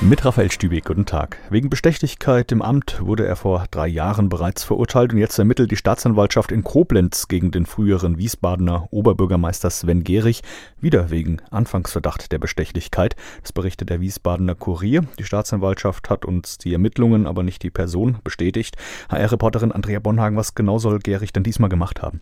[0.00, 1.38] Mit Raphael Stübig, guten Tag.
[1.50, 5.76] Wegen Bestechlichkeit im Amt wurde er vor drei Jahren bereits verurteilt und jetzt ermittelt die
[5.76, 10.42] Staatsanwaltschaft in Koblenz gegen den früheren Wiesbadener Oberbürgermeister Sven Gehrig,
[10.78, 13.16] wieder wegen Anfangsverdacht der Bestechlichkeit.
[13.42, 15.04] Das berichtet der Wiesbadener Kurier.
[15.18, 18.76] Die Staatsanwaltschaft hat uns die Ermittlungen, aber nicht die Person bestätigt.
[19.08, 22.20] HR-Reporterin Andrea Bonhagen, was genau soll Gehrig denn diesmal gemacht haben?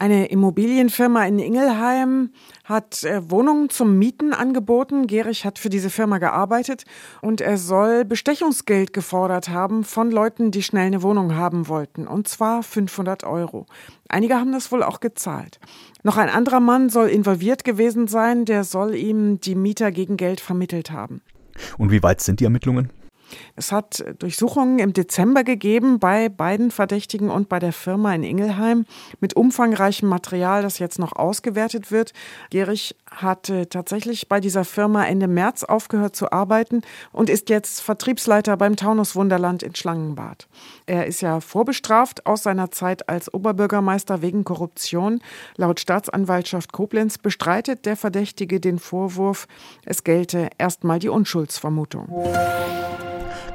[0.00, 2.30] Eine Immobilienfirma in Ingelheim
[2.62, 5.08] hat äh, Wohnungen zum Mieten angeboten.
[5.08, 6.84] Gerich hat für diese Firma gearbeitet
[7.20, 12.06] und er soll Bestechungsgeld gefordert haben von Leuten, die schnell eine Wohnung haben wollten.
[12.06, 13.66] Und zwar 500 Euro.
[14.08, 15.58] Einige haben das wohl auch gezahlt.
[16.04, 18.44] Noch ein anderer Mann soll involviert gewesen sein.
[18.44, 21.22] Der soll ihm die Mieter gegen Geld vermittelt haben.
[21.76, 22.90] Und wie weit sind die Ermittlungen?
[23.56, 28.84] Es hat Durchsuchungen im Dezember gegeben bei beiden Verdächtigen und bei der Firma in Ingelheim
[29.20, 32.12] mit umfangreichem Material, das jetzt noch ausgewertet wird.
[32.50, 38.56] Gerich hatte tatsächlich bei dieser Firma Ende März aufgehört zu arbeiten und ist jetzt Vertriebsleiter
[38.56, 40.48] beim Taunus Wunderland in Schlangenbad.
[40.86, 45.20] Er ist ja vorbestraft aus seiner Zeit als Oberbürgermeister wegen Korruption.
[45.56, 49.46] Laut Staatsanwaltschaft Koblenz bestreitet der Verdächtige den Vorwurf,
[49.84, 52.08] es gelte erstmal die Unschuldsvermutung.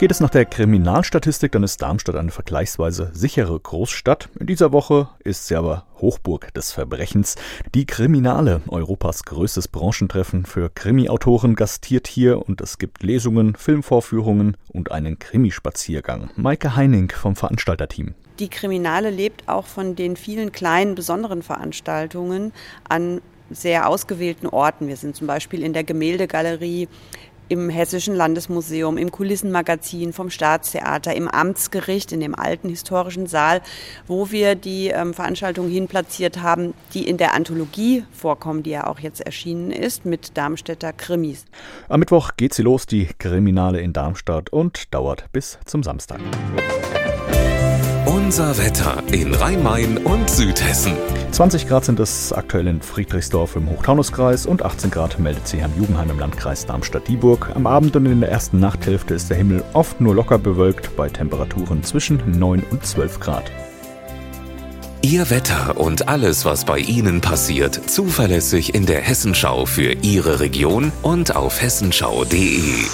[0.03, 4.27] Geht es nach der Kriminalstatistik, dann ist Darmstadt eine vergleichsweise sichere Großstadt.
[4.37, 7.35] In dieser Woche ist sie aber Hochburg des Verbrechens.
[7.73, 14.91] Die Kriminale, Europas größtes Branchentreffen für Krimi-Autoren, gastiert hier und es gibt Lesungen, Filmvorführungen und
[14.91, 16.31] einen Krimispaziergang.
[16.35, 18.13] Maike Heining vom Veranstalterteam.
[18.39, 22.51] Die Kriminale lebt auch von den vielen kleinen, besonderen Veranstaltungen
[22.89, 24.89] an sehr ausgewählten Orten.
[24.89, 26.89] Wir sind zum Beispiel in der Gemäldegalerie
[27.49, 33.61] im Hessischen Landesmuseum, im Kulissenmagazin vom Staatstheater, im Amtsgericht, in dem alten historischen Saal,
[34.08, 38.99] wo wir die ähm, Veranstaltungen hinplatziert haben, die in der Anthologie vorkommen, die ja auch
[38.99, 41.45] jetzt erschienen ist, mit Darmstädter Krimis.
[41.89, 46.20] Am Mittwoch geht sie los, die Kriminale in Darmstadt, und dauert bis zum Samstag.
[48.23, 50.94] Unser Wetter in Rhein-Main und Südhessen.
[51.32, 55.76] 20 Grad sind es aktuell in Friedrichsdorf im Hochtaunuskreis und 18 Grad meldet sich am
[55.76, 57.52] Jugendheim im Landkreis Darmstadt-Dieburg.
[57.54, 61.10] Am Abend und in der ersten Nachthälfte ist der Himmel oft nur locker bewölkt bei
[61.10, 63.52] Temperaturen zwischen 9 und 12 Grad.
[65.02, 70.94] Ihr Wetter und alles, was bei Ihnen passiert, zuverlässig in der Hessenschau für Ihre Region
[71.02, 72.86] und auf hessenschau.de.